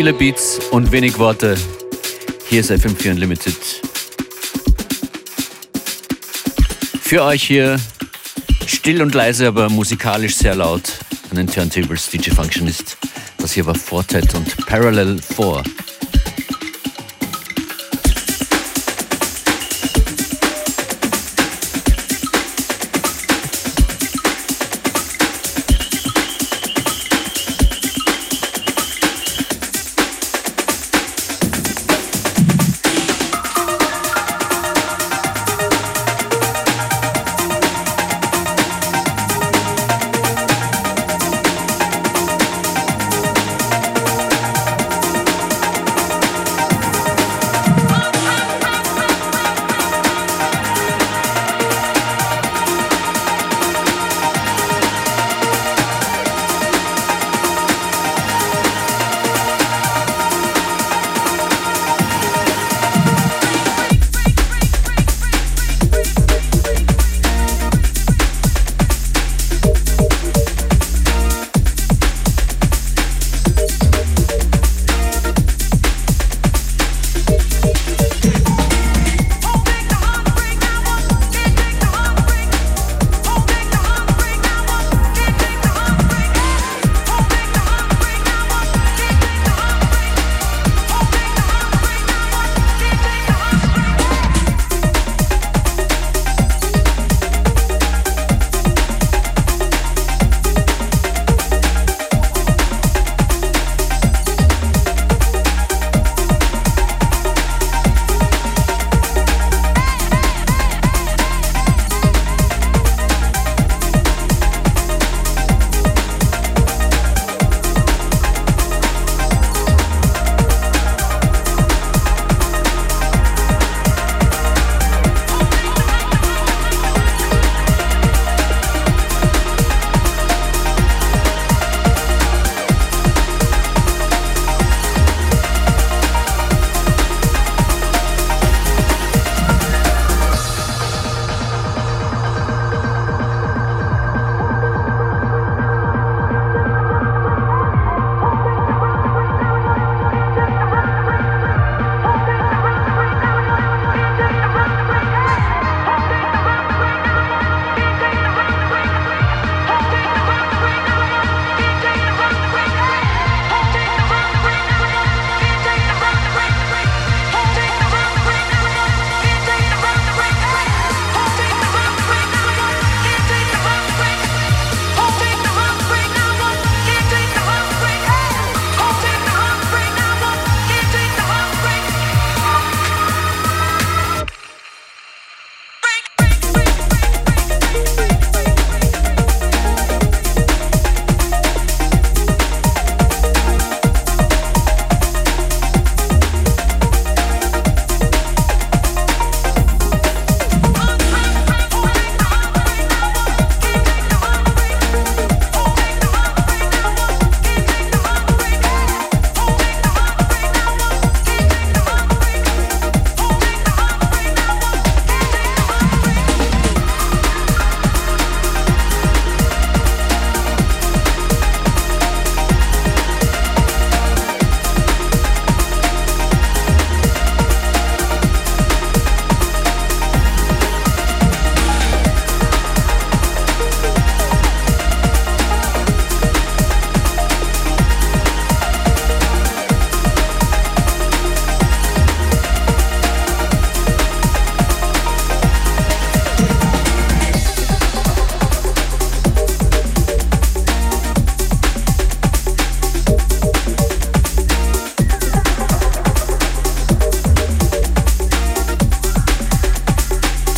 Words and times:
Viele 0.00 0.14
Beats 0.14 0.58
und 0.70 0.92
wenig 0.92 1.18
Worte. 1.18 1.58
Hier 2.48 2.60
ist 2.60 2.70
FM4 2.70 3.10
Unlimited. 3.10 3.54
Für 7.02 7.22
euch 7.24 7.42
hier 7.42 7.78
still 8.64 9.02
und 9.02 9.14
leise, 9.14 9.46
aber 9.48 9.68
musikalisch 9.68 10.36
sehr 10.36 10.54
laut 10.54 10.84
an 11.28 11.36
den 11.36 11.48
Turntables 11.48 12.08
DJ 12.08 12.30
Functionist. 12.30 12.96
Das 13.36 13.52
hier 13.52 13.66
war 13.66 13.74
Fortet 13.74 14.34
und 14.34 14.56
Parallel 14.64 15.20
4. 15.20 15.64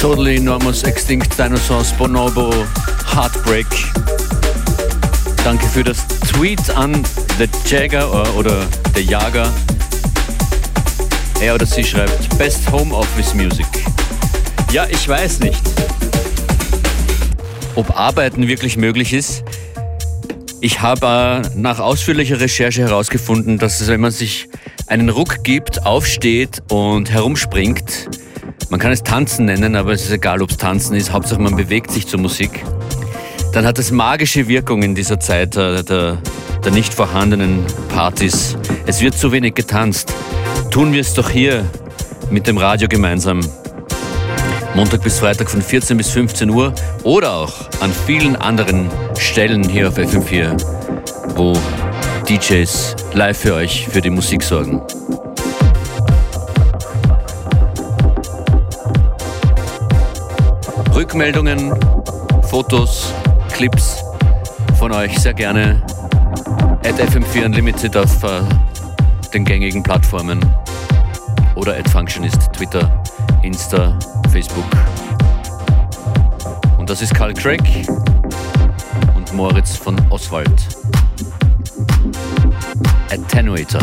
Totally 0.03 0.35
Enormous 0.35 0.83
Extinct 0.83 1.39
Dinosaurs 1.39 1.93
Bonobo 1.93 2.53
Heartbreak. 3.15 3.69
Danke 5.45 5.65
für 5.69 5.85
das 5.85 6.05
Tweet 6.29 6.71
an 6.71 7.05
The 7.39 7.47
Jagger 7.65 8.35
oder 8.35 8.67
The 8.97 9.03
Jager. 9.03 9.49
Er 11.41 11.55
oder 11.55 11.67
sie 11.67 11.85
schreibt 11.85 12.37
Best 12.37 12.69
Home 12.73 12.93
Office 12.93 13.33
Music. 13.35 13.65
Ja, 14.73 14.89
ich 14.91 15.07
weiß 15.09 15.39
nicht, 15.39 15.63
ob 17.77 17.97
Arbeiten 17.97 18.49
wirklich 18.49 18.77
möglich 18.77 19.13
ist. 19.13 19.45
Ich 20.61 20.81
habe 20.81 21.45
äh, 21.47 21.57
nach 21.57 21.79
ausführlicher 21.79 22.41
Recherche 22.41 22.83
herausgefunden, 22.83 23.57
dass 23.57 23.81
es, 23.81 23.87
wenn 23.87 24.01
man 24.01 24.11
sich 24.11 24.49
einen 24.89 25.11
Ruck 25.11 25.45
gibt, 25.45 25.87
aufsteht 25.87 26.61
und 26.71 27.09
herumspringt, 27.09 28.09
man 28.73 28.81
kann 28.81 28.91
es 28.91 29.03
Tanzen 29.03 29.45
nennen, 29.45 29.77
aber 29.77 29.93
es 29.93 30.05
ist 30.05 30.13
egal, 30.13 30.41
ob 30.41 30.49
es 30.49 30.57
Tanzen 30.57 30.97
ist. 30.97 31.13
Hauptsache 31.13 31.43
man 31.43 31.55
bewegt 31.55 31.91
sich 31.91 32.09
zur 32.09 32.19
Musik. 32.19 32.65
dann 33.53 33.67
hat 33.67 33.79
es 33.79 33.91
magische 33.91 34.49
Wirkung 34.49 34.83
in 34.83 34.95
dieser 34.95 35.21
Zeit 35.21 35.57
der, 35.57 35.83
der, 35.83 36.17
der 36.65 36.73
nicht 36.73 36.95
vorhandenen 36.95 37.67
Partys. 37.91 38.57
Es 38.87 39.03
wird 39.03 39.13
zu 39.15 39.31
wenig 39.31 39.55
getanzt. 39.55 40.15
Tun 40.71 40.95
wir 40.95 41.03
es 41.03 41.13
doch 41.13 41.29
hier 41.29 41.67
mit 42.31 42.47
dem 42.47 42.57
Radio 42.57 42.89
gemeinsam. 42.89 43.41
Montag 44.75 45.03
bis 45.03 45.19
Freitag 45.19 45.51
von 45.51 45.61
14 45.61 45.99
bis 45.99 46.09
15 46.09 46.49
Uhr 46.49 46.75
oder 47.03 47.35
auch 47.35 47.53
an 47.81 47.93
vielen 48.07 48.37
anderen 48.37 48.89
Stellen 49.19 49.69
hier 49.69 49.89
auf 49.89 49.99
FM4, 49.99 50.57
wo 51.37 51.53
DJs 52.27 52.97
live 53.13 53.37
für 53.37 53.53
euch 53.53 53.87
für 53.93 54.01
die 54.01 54.09
Musik 54.09 54.43
sorgen. 54.43 54.81
Rückmeldungen, 61.03 61.75
Fotos, 62.45 63.13
Clips 63.53 64.05
von 64.79 64.93
euch 64.93 65.19
sehr 65.19 65.35
gerne 65.35 65.83
at 66.85 66.95
FM4 66.95 67.47
Unlimited 67.47 67.97
auf 67.97 68.23
uh, 68.23 68.29
den 69.35 69.45
gängigen 69.45 69.83
Plattformen 69.83 70.39
oder 71.57 71.77
at 71.77 71.91
Functionist, 71.91 72.53
Twitter, 72.53 73.03
Insta, 73.43 73.99
Facebook. 74.31 74.65
Und 76.79 76.89
das 76.89 77.03
ist 77.03 77.13
Karl 77.13 77.35
Craig 77.35 77.85
und 79.17 79.33
Moritz 79.33 79.75
von 79.75 79.97
Oswald. 80.09 80.69
Attenuator. 83.11 83.83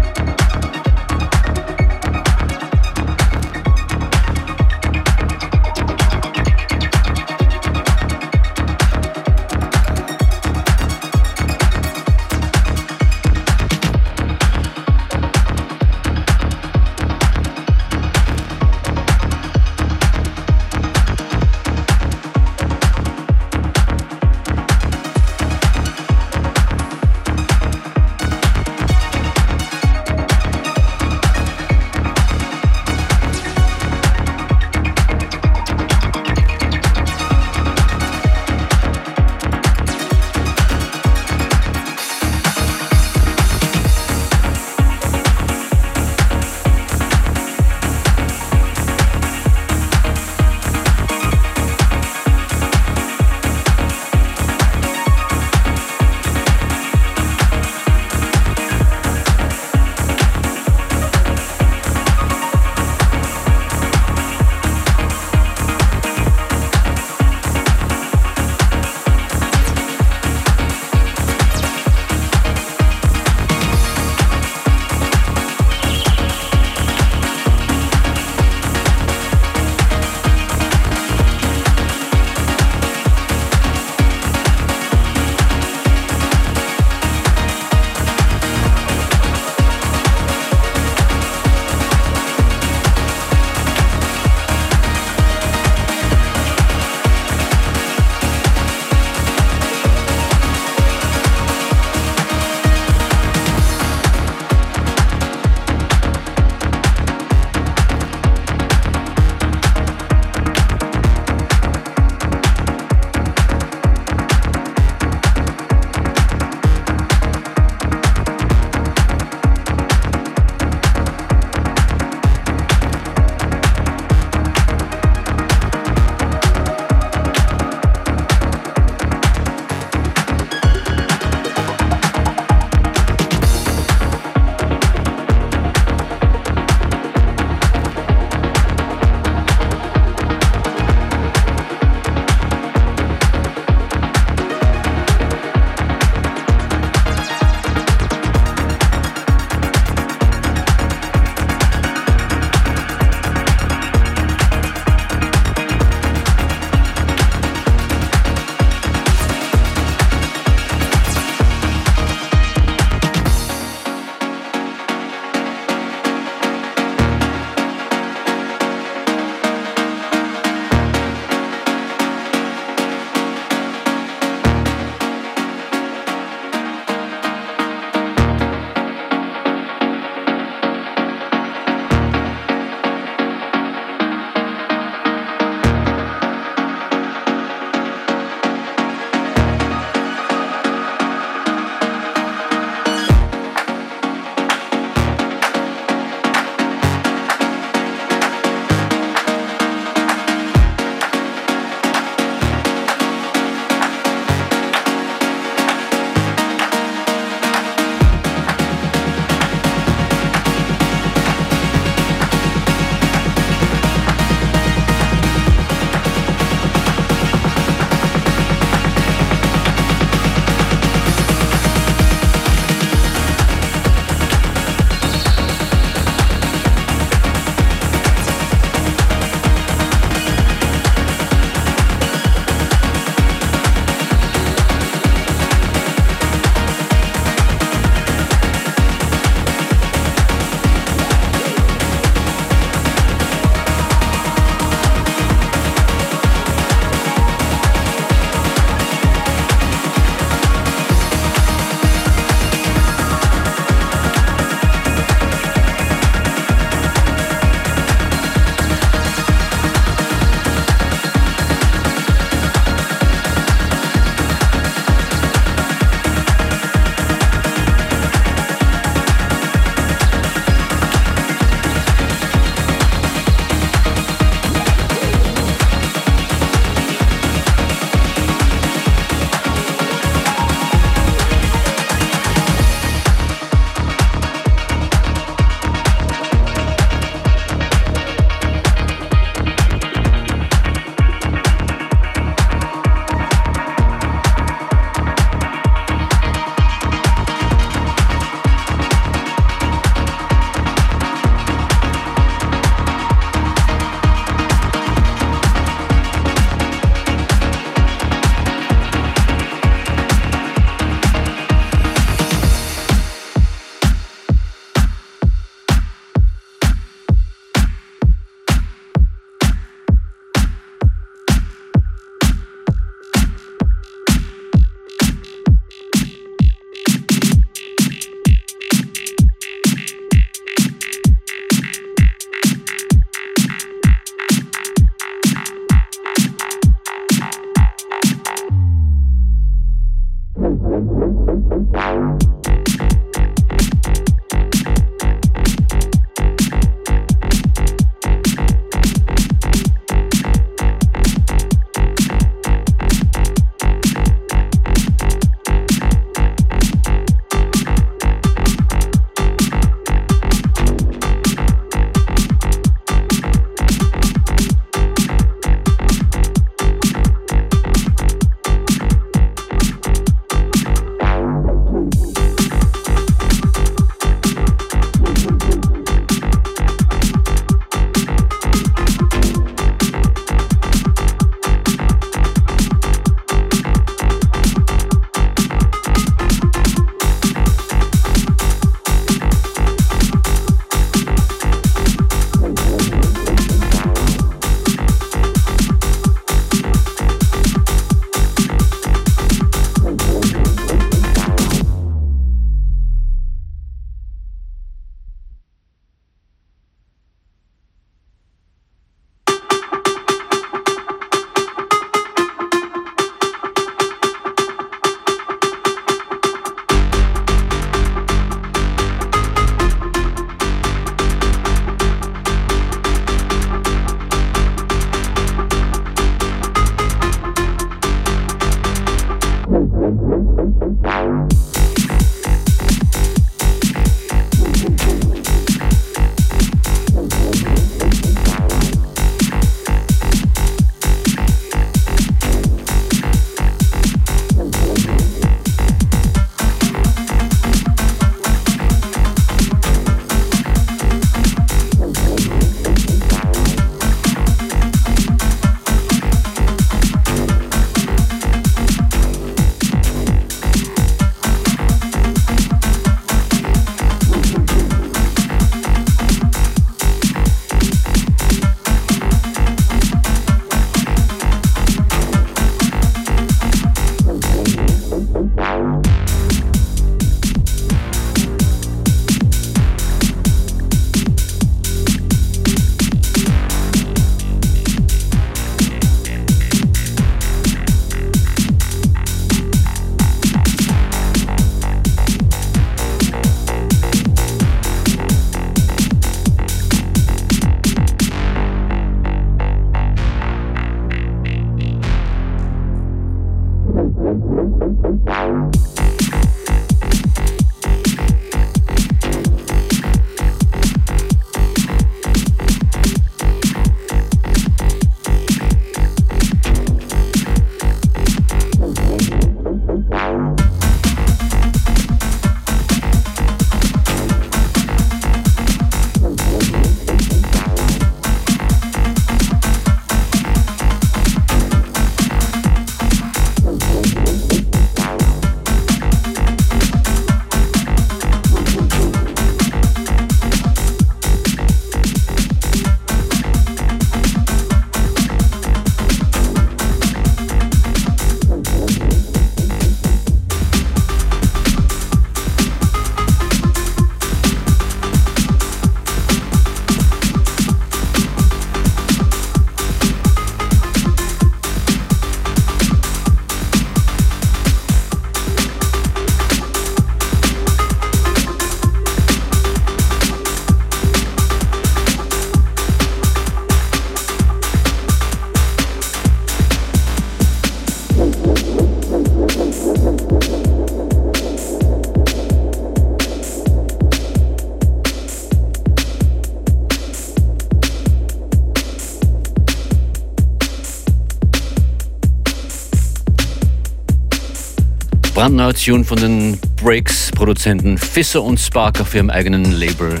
Brandneuer 595.28 595.52
Tune 595.52 595.84
von 595.84 595.98
den 595.98 596.38
Breaks-Produzenten 596.56 597.76
Fisser 597.76 598.22
und 598.22 598.40
Spark 598.40 598.80
auf 598.80 598.94
ihrem 598.94 599.10
eigenen 599.10 599.52
Label 599.52 600.00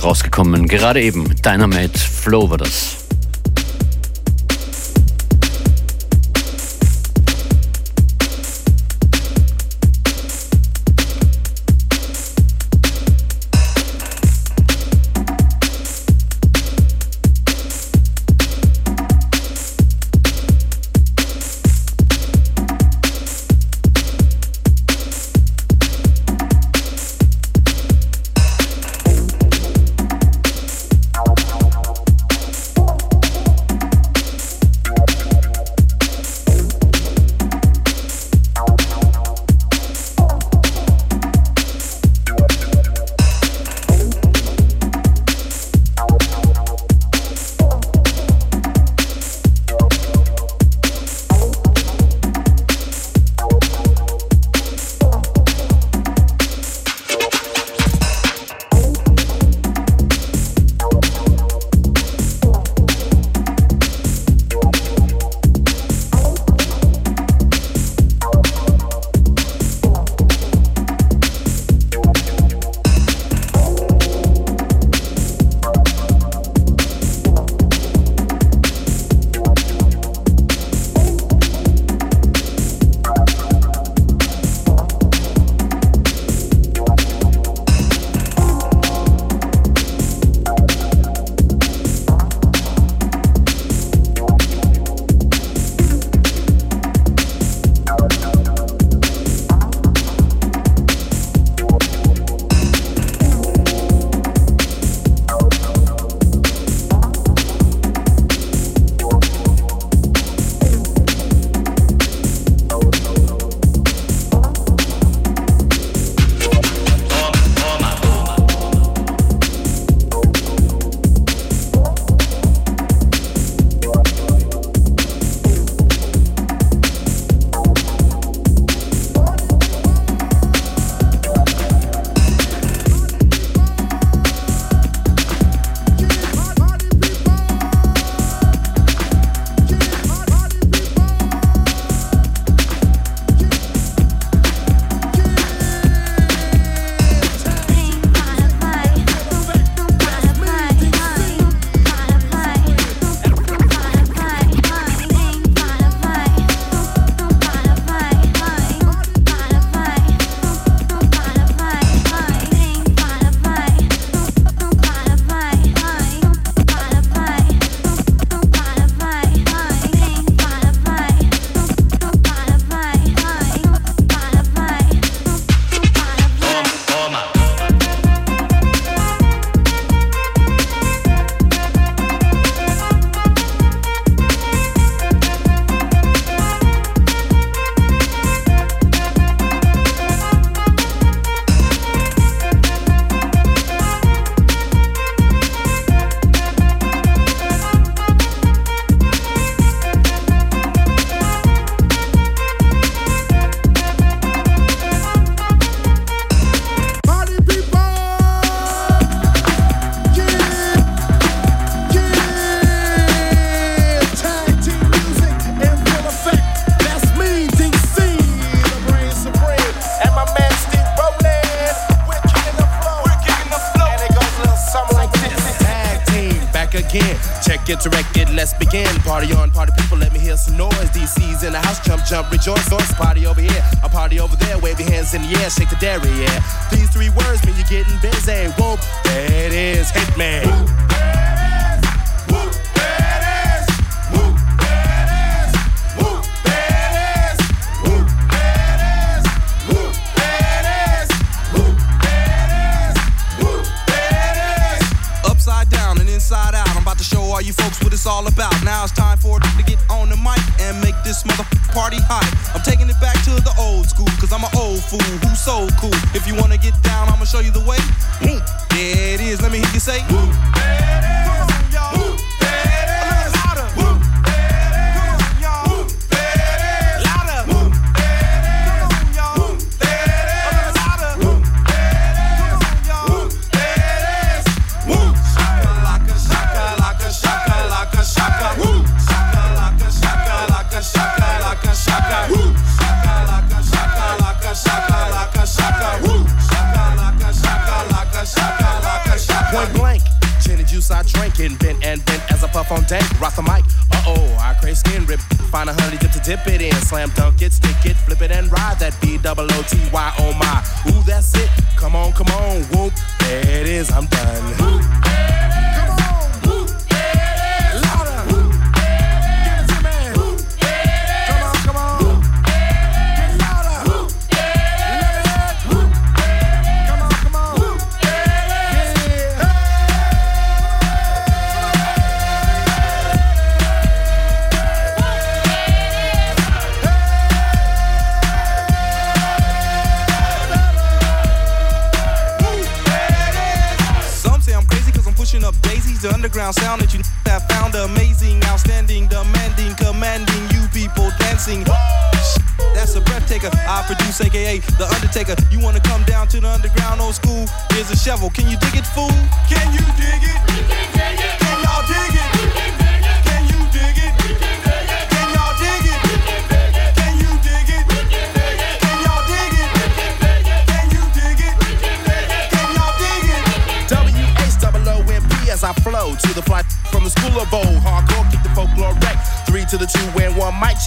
rausgekommen. 0.00 0.68
Gerade 0.68 1.02
eben, 1.02 1.34
Dynamite 1.42 1.98
Flow 1.98 2.48
war 2.48 2.58
das. 2.58 3.03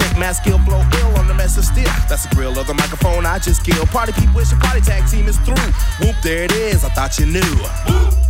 Check. 0.08 0.18
Mass 0.20 0.38
skill 0.38 0.60
flow 0.60 0.84
ill 1.00 1.18
on 1.18 1.28
the 1.28 1.34
mess 1.34 1.58
of 1.58 1.66
steel. 1.66 1.90
That's 2.10 2.26
the 2.28 2.36
grill 2.36 2.58
of 2.58 2.68
the 2.68 2.74
microphone 2.74 3.26
I 3.26 3.40
just 3.40 3.66
killed. 3.66 3.88
Party 3.90 4.14
people 4.14 4.36
wish 4.36 4.52
your 4.52 4.60
party 4.60 4.82
tag 4.82 5.10
team 5.10 5.28
is 5.28 5.38
through. 5.40 5.56
Whoop, 6.00 6.16
there 6.24 6.44
it 6.44 6.52
is. 6.52 6.84
I 6.84 6.90
thought 6.90 7.18
you 7.20 7.26
knew. 7.26 7.42
Whoop, 7.42 8.27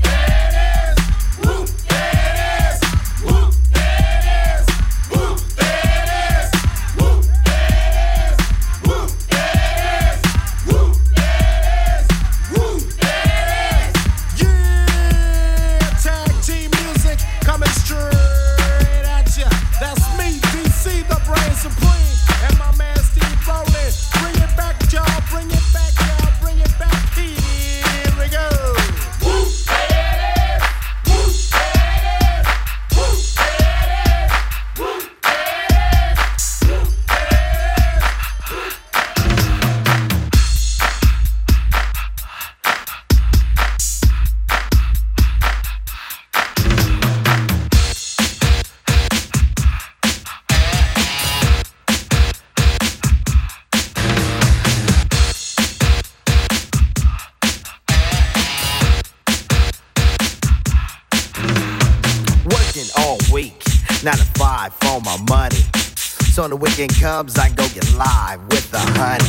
weekend 66.77 67.01
comes, 67.01 67.37
I 67.39 67.49
go 67.49 67.67
get 67.69 67.91
live 67.95 68.39
with 68.51 68.69
the 68.69 68.77
honey. 68.77 69.25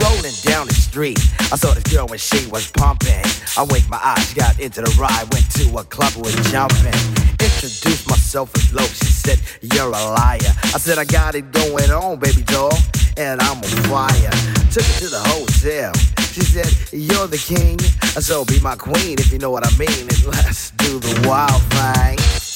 Rolling 0.00 0.32
down 0.40 0.66
the 0.68 0.72
street, 0.72 1.18
I 1.52 1.56
saw 1.56 1.74
this 1.74 1.84
girl 1.92 2.06
when 2.06 2.18
she 2.18 2.46
was 2.46 2.70
pumping. 2.70 3.24
I 3.58 3.66
winked 3.68 3.90
my 3.90 4.00
eyes, 4.02 4.32
got 4.32 4.58
into 4.58 4.80
the 4.80 4.96
ride, 4.98 5.26
went 5.34 5.50
to 5.60 5.68
a 5.76 5.84
club, 5.84 6.14
was 6.16 6.34
jumping. 6.50 6.96
Introduced 7.44 8.08
myself 8.08 8.54
as 8.56 8.72
low, 8.72 8.84
she 8.84 9.12
said, 9.12 9.38
You're 9.60 9.88
a 9.88 10.02
liar. 10.16 10.52
I 10.64 10.78
said, 10.78 10.96
I 10.96 11.04
got 11.04 11.34
it 11.34 11.52
going 11.52 11.90
on, 11.90 12.20
baby 12.20 12.42
doll, 12.42 12.72
and 13.18 13.38
I'm 13.42 13.58
on 13.58 13.76
fire. 13.92 14.32
Took 14.72 14.84
her 14.84 14.98
to 15.04 15.08
the 15.12 15.22
hotel. 15.28 15.92
She 16.32 16.40
said, 16.40 16.72
You're 16.90 17.26
the 17.26 17.36
king, 17.36 17.78
so 18.20 18.46
be 18.46 18.60
my 18.60 18.76
queen 18.76 19.18
if 19.18 19.30
you 19.30 19.38
know 19.38 19.50
what 19.50 19.66
I 19.66 19.76
mean, 19.76 20.08
and 20.08 20.24
let's 20.24 20.70
do 20.70 20.98
the 21.00 21.28
wild 21.28 21.62
thing. 21.74 22.47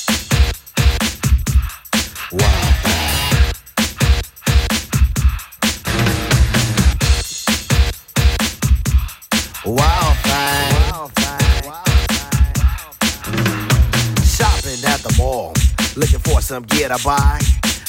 Some 16.53 16.65
gear 16.65 16.89
to 16.89 17.03
buy. 17.03 17.39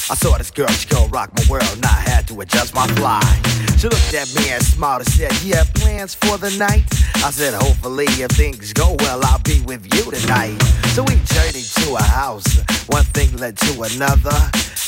I 0.08 0.14
saw 0.16 0.38
this 0.38 0.50
girl, 0.50 0.68
she 0.68 0.88
gon' 0.88 1.10
rock 1.10 1.30
my 1.36 1.44
world, 1.50 1.70
and 1.74 1.84
I 1.84 2.00
had 2.08 2.26
to 2.28 2.40
adjust 2.40 2.74
my 2.74 2.86
fly. 2.96 3.20
She 3.76 3.88
looked 3.88 4.14
at 4.14 4.34
me 4.34 4.48
and 4.48 4.64
smiled 4.64 5.02
and 5.02 5.10
said, 5.10 5.32
You 5.42 5.52
have 5.56 5.68
plans 5.74 6.14
for 6.14 6.38
the 6.38 6.48
night? 6.56 6.84
I 7.16 7.30
said, 7.30 7.52
Hopefully, 7.52 8.06
if 8.08 8.30
things 8.30 8.72
go 8.72 8.96
well, 9.00 9.20
I'll 9.22 9.40
be 9.40 9.60
with 9.66 9.84
you 9.94 10.10
tonight. 10.10 10.56
So 10.96 11.02
we 11.02 11.16
journeyed 11.28 11.68
to 11.84 11.96
a 11.96 12.02
house, 12.02 12.48
one 12.86 13.04
thing 13.12 13.36
led 13.36 13.58
to 13.58 13.82
another. 13.82 14.38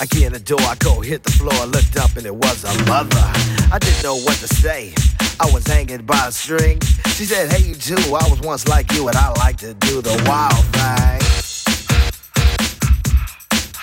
I 0.00 0.06
get 0.08 0.22
in 0.22 0.32
the 0.32 0.40
door, 0.40 0.62
I 0.62 0.76
go 0.76 1.02
hit 1.02 1.22
the 1.22 1.32
floor, 1.32 1.66
looked 1.66 1.98
up, 1.98 2.16
and 2.16 2.24
it 2.24 2.34
was 2.34 2.64
a 2.64 2.72
mother. 2.88 3.28
I 3.70 3.78
didn't 3.78 4.02
know 4.02 4.16
what 4.16 4.36
to 4.36 4.48
say. 4.48 4.94
I 5.38 5.50
was 5.52 5.66
hanging 5.66 6.06
by 6.06 6.28
a 6.28 6.32
string. 6.32 6.80
She 7.12 7.26
said, 7.26 7.52
Hey, 7.52 7.68
you 7.68 7.74
too. 7.74 8.00
I 8.08 8.24
was 8.30 8.40
once 8.40 8.66
like 8.68 8.90
you, 8.92 9.06
and 9.08 9.16
I 9.18 9.28
like 9.44 9.58
to 9.58 9.74
do 9.74 10.00
the 10.00 10.16
wild 10.26 10.64
thing. 10.72 11.25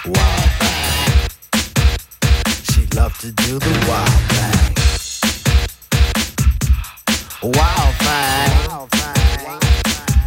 Wild 0.05 0.49
thing. 0.59 1.29
She 2.73 2.85
loved 2.93 3.21
to 3.21 3.31
do 3.31 3.57
the 3.57 3.85
wild 3.87 4.09
thing. 4.33 4.75
Wild 7.41 7.95
thing. 8.03 8.51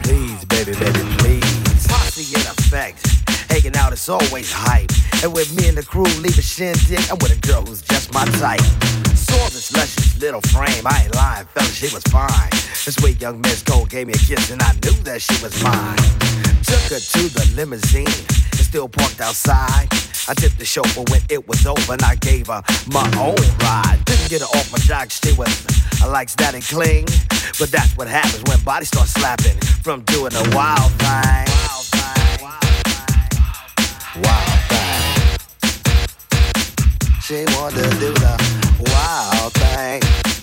Please, 0.03 0.45
baby, 0.47 0.73
baby, 0.79 1.01
please. 1.19 1.87
Posse 1.89 2.35
in 2.35 2.41
effect. 2.41 3.16
Hanging 3.57 3.77
out 3.77 3.95
is 3.95 4.07
always 4.11 4.53
hype. 4.53 4.93
And 5.25 5.33
with 5.33 5.49
me 5.57 5.67
and 5.67 5.79
the 5.79 5.83
crew 5.83 6.05
leave 6.21 6.37
a 6.37 6.43
shindig, 6.43 7.01
I'm 7.09 7.17
with 7.25 7.33
a 7.33 7.41
girl 7.41 7.65
who's 7.65 7.81
just 7.81 8.13
my 8.13 8.27
type 8.37 8.61
saw 9.17 9.49
this 9.49 9.73
luscious 9.73 10.21
little 10.21 10.43
frame. 10.53 10.85
I 10.85 11.05
ain't 11.05 11.15
lying, 11.15 11.47
fella, 11.47 11.73
she 11.73 11.89
was 11.89 12.05
fine. 12.13 12.51
This 12.85 12.97
sweet 13.01 13.19
young 13.19 13.41
Miss 13.41 13.63
Cole 13.63 13.87
gave 13.87 14.09
me 14.09 14.13
a 14.13 14.19
kiss, 14.19 14.51
and 14.51 14.61
I 14.61 14.73
knew 14.85 14.93
that 15.09 15.23
she 15.23 15.33
was 15.43 15.57
mine. 15.65 15.97
Took 16.69 16.85
her 16.93 17.01
to 17.01 17.23
the 17.33 17.51
limousine, 17.57 18.21
and 18.53 18.61
still 18.61 18.91
parked 18.91 19.23
outside. 19.23 19.89
I 20.29 20.35
tipped 20.37 20.59
the 20.59 20.67
chauffeur 20.67 21.05
when 21.09 21.23
it 21.31 21.49
was 21.49 21.67
over, 21.67 21.95
and 21.95 22.03
I 22.03 22.17
gave 22.17 22.49
her 22.49 22.61
my 22.93 23.09
own 23.17 23.41
ride. 23.65 24.05
Didn't 24.05 24.29
get 24.29 24.43
her 24.43 24.53
off 24.53 24.71
my 24.71 24.79
jock, 24.85 25.11
she 25.11 25.33
was 25.33 25.49
I 26.03 26.07
likes 26.09 26.35
that 26.37 26.53
and 26.53 26.63
cling. 26.63 27.07
But 27.59 27.73
that's 27.73 27.97
what 27.97 28.07
happens 28.07 28.45
when 28.45 28.61
bodies 28.65 28.89
start 28.89 29.09
slapping 29.09 29.57
from 29.81 30.03
doing 30.03 30.35
a. 30.35 30.45
Wild 30.55 30.93
thing. 31.01 31.76
She 37.27 37.45
want 37.57 37.75
to 37.75 37.83
do 37.99 38.15
the 38.15 38.37
wild 38.87 39.53
thing. 39.55 40.36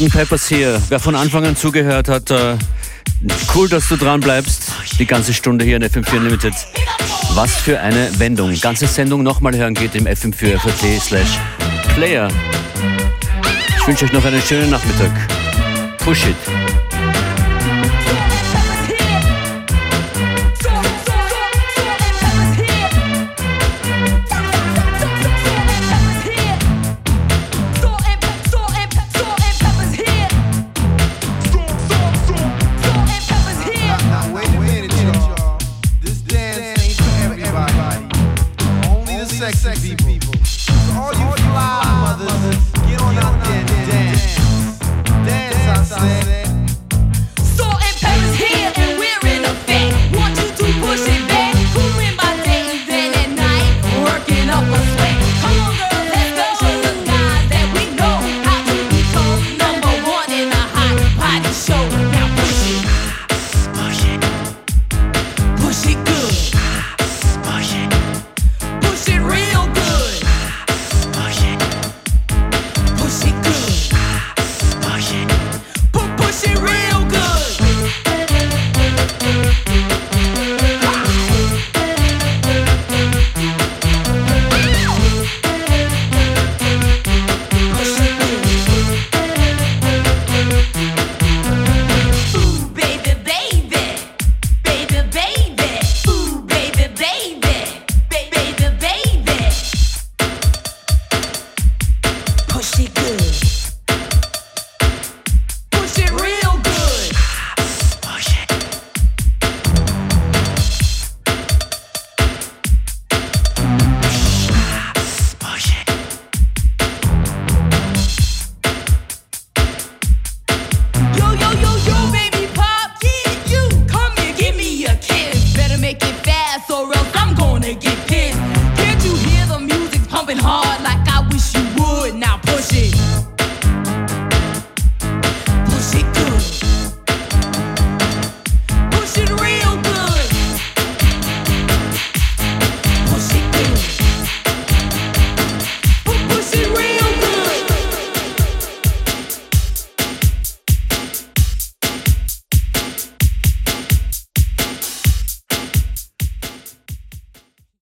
And 0.00 0.12
Peppers 0.12 0.48
hier. 0.48 0.80
Wer 0.88 1.00
von 1.00 1.14
Anfang 1.14 1.44
an 1.44 1.56
zugehört 1.56 2.08
hat, 2.08 2.30
äh, 2.30 2.56
cool, 3.54 3.68
dass 3.68 3.88
du 3.88 3.96
dran 3.96 4.20
bleibst. 4.20 4.72
Die 4.98 5.06
ganze 5.06 5.34
Stunde 5.34 5.64
hier 5.64 5.76
in 5.76 5.84
FM4 5.84 6.16
Unlimited. 6.16 6.54
Was 7.34 7.54
für 7.54 7.80
eine 7.80 8.08
Wendung. 8.18 8.58
Ganze 8.60 8.86
Sendung 8.86 9.22
nochmal 9.22 9.56
hören 9.56 9.74
geht 9.74 9.94
im 9.94 10.06
FM4 10.06 10.58
FAT 10.58 11.00
slash 11.00 11.38
Player. 11.94 12.28
Ich 13.78 13.86
wünsche 13.86 14.04
euch 14.04 14.12
noch 14.12 14.24
einen 14.24 14.42
schönen 14.42 14.70
Nachmittag. 14.70 15.10
Push 15.98 16.26
it. 16.26 16.51